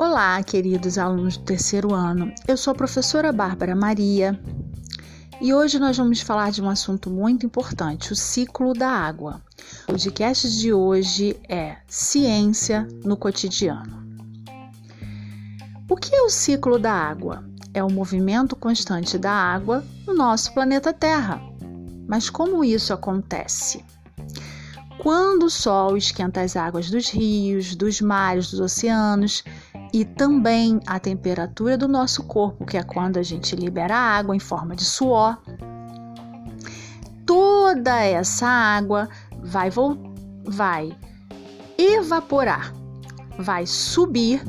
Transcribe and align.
Olá, 0.00 0.40
queridos 0.44 0.96
alunos 0.96 1.36
do 1.36 1.42
terceiro 1.42 1.92
ano. 1.92 2.32
Eu 2.46 2.56
sou 2.56 2.70
a 2.70 2.74
professora 2.74 3.32
Bárbara 3.32 3.74
Maria 3.74 4.40
e 5.40 5.52
hoje 5.52 5.80
nós 5.80 5.96
vamos 5.96 6.20
falar 6.20 6.52
de 6.52 6.62
um 6.62 6.70
assunto 6.70 7.10
muito 7.10 7.44
importante, 7.44 8.12
o 8.12 8.16
ciclo 8.16 8.74
da 8.74 8.88
água. 8.88 9.42
O 9.82 9.86
podcast 9.86 10.56
de 10.56 10.72
hoje 10.72 11.36
é 11.48 11.78
Ciência 11.88 12.86
no 13.04 13.16
Cotidiano. 13.16 14.06
O 15.90 15.96
que 15.96 16.14
é 16.14 16.22
o 16.22 16.30
ciclo 16.30 16.78
da 16.78 16.92
água? 16.92 17.42
É 17.74 17.82
o 17.82 17.90
movimento 17.90 18.54
constante 18.54 19.18
da 19.18 19.32
água 19.32 19.84
no 20.06 20.14
nosso 20.14 20.54
planeta 20.54 20.92
Terra. 20.92 21.42
Mas 22.06 22.30
como 22.30 22.64
isso 22.64 22.92
acontece? 22.92 23.84
Quando 24.98 25.44
o 25.44 25.50
Sol 25.50 25.96
esquenta 25.96 26.40
as 26.40 26.56
águas 26.56 26.90
dos 26.90 27.08
rios, 27.08 27.74
dos 27.74 28.00
mares, 28.00 28.50
dos 28.50 28.60
oceanos 28.60 29.44
e 29.92 30.04
também 30.04 30.80
a 30.86 30.98
temperatura 30.98 31.76
do 31.76 31.88
nosso 31.88 32.24
corpo, 32.24 32.64
que 32.64 32.76
é 32.76 32.82
quando 32.82 33.18
a 33.18 33.22
gente 33.22 33.56
libera 33.56 33.96
água 33.96 34.34
em 34.34 34.40
forma 34.40 34.76
de 34.76 34.84
suor, 34.84 35.38
toda 37.26 38.02
essa 38.02 38.46
água 38.46 39.08
vai, 39.42 39.70
vai 40.44 40.96
evaporar, 41.76 42.72
vai 43.38 43.66
subir 43.66 44.42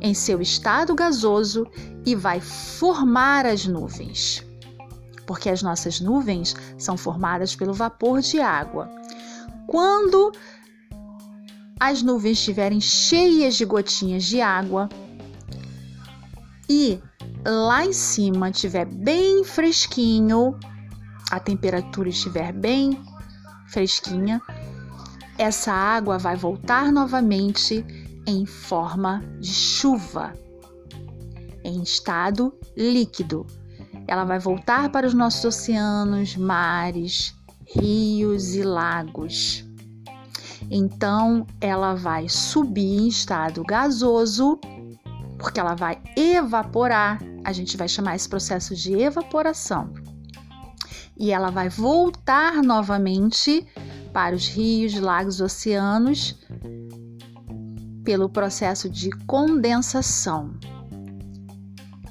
em 0.00 0.14
seu 0.14 0.40
estado 0.40 0.94
gasoso 0.94 1.66
e 2.04 2.14
vai 2.14 2.40
formar 2.40 3.46
as 3.46 3.66
nuvens. 3.66 4.44
Porque 5.26 5.48
as 5.48 5.62
nossas 5.62 6.00
nuvens 6.00 6.56
são 6.76 6.96
formadas 6.96 7.54
pelo 7.54 7.72
vapor 7.72 8.20
de 8.20 8.40
água 8.40 8.90
quando 9.66 10.32
as 11.82 12.00
nuvens 12.00 12.38
estiverem 12.38 12.80
cheias 12.80 13.56
de 13.56 13.64
gotinhas 13.64 14.22
de 14.22 14.40
água 14.40 14.88
e 16.70 17.00
lá 17.44 17.84
em 17.84 17.92
cima 17.92 18.50
estiver 18.50 18.86
bem 18.86 19.42
fresquinho, 19.42 20.56
a 21.28 21.40
temperatura 21.40 22.08
estiver 22.08 22.52
bem 22.52 23.02
fresquinha, 23.66 24.40
essa 25.36 25.72
água 25.72 26.18
vai 26.18 26.36
voltar 26.36 26.92
novamente 26.92 27.84
em 28.28 28.46
forma 28.46 29.20
de 29.40 29.52
chuva, 29.52 30.32
em 31.64 31.82
estado 31.82 32.56
líquido. 32.76 33.44
Ela 34.06 34.22
vai 34.22 34.38
voltar 34.38 34.88
para 34.92 35.04
os 35.04 35.14
nossos 35.14 35.44
oceanos, 35.46 36.36
mares, 36.36 37.34
rios 37.66 38.54
e 38.54 38.62
lagos. 38.62 39.71
Então, 40.74 41.46
ela 41.60 41.94
vai 41.94 42.30
subir 42.30 43.02
em 43.02 43.08
estado 43.08 43.62
gasoso, 43.62 44.58
porque 45.36 45.60
ela 45.60 45.74
vai 45.74 46.00
evaporar. 46.16 47.22
A 47.44 47.52
gente 47.52 47.76
vai 47.76 47.86
chamar 47.86 48.16
esse 48.16 48.26
processo 48.26 48.74
de 48.74 48.94
evaporação. 48.94 49.92
E 51.14 51.30
ela 51.30 51.50
vai 51.50 51.68
voltar 51.68 52.62
novamente 52.62 53.66
para 54.14 54.34
os 54.34 54.48
rios, 54.48 54.98
lagos, 54.98 55.42
oceanos 55.42 56.40
pelo 58.02 58.30
processo 58.30 58.88
de 58.88 59.10
condensação, 59.26 60.58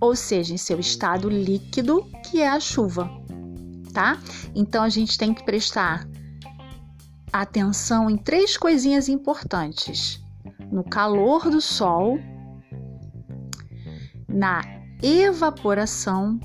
ou 0.00 0.14
seja, 0.14 0.54
em 0.54 0.58
seu 0.58 0.78
estado 0.78 1.28
líquido, 1.28 2.06
que 2.24 2.40
é 2.40 2.48
a 2.48 2.60
chuva 2.60 3.10
tá? 3.92 4.18
Então 4.54 4.82
a 4.82 4.88
gente 4.88 5.16
tem 5.16 5.32
que 5.32 5.44
prestar 5.44 6.08
atenção 7.32 8.10
em 8.10 8.16
três 8.16 8.56
coisinhas 8.56 9.08
importantes: 9.08 10.22
no 10.70 10.84
calor 10.84 11.50
do 11.50 11.60
sol, 11.60 12.18
na 14.28 14.62
evaporação 15.02 16.38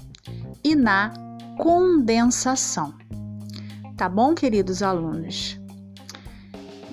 e 0.64 0.76
na 0.76 1.14
condensação. 1.58 2.94
Tá 3.96 4.08
bom, 4.08 4.34
queridos 4.34 4.82
alunos? 4.82 5.60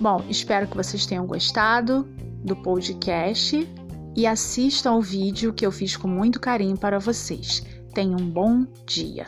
Bom, 0.01 0.25
espero 0.29 0.67
que 0.67 0.77
vocês 0.77 1.07
tenham 1.07 1.27
gostado 1.27 2.03
do 2.45 2.57
podcast 2.57 3.69
e 4.17 4.27
assistam 4.27 4.91
ao 4.93 5.03
vídeo 5.03 5.53
que 5.53 5.65
eu 5.65 5.73
fiz 5.73 5.97
com 5.97 6.09
muito 6.09 6.41
carinho 6.41 6.77
para 6.77 6.99
vocês. 6.99 7.63
Tenham 7.95 8.19
um 8.19 8.31
bom 8.31 8.67
dia! 8.87 9.27